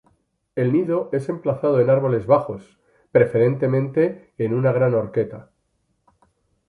[0.55, 2.79] El nido es emplazado en árboles bajos,
[3.11, 5.51] preferentemente en una gran horqueta.